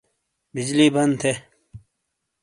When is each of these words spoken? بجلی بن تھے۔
بجلی 0.53 0.87
بن 0.95 1.09
تھے۔ 1.21 1.33